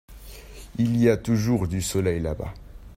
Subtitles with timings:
[0.79, 2.55] Il y a toujours du soleil là-bas.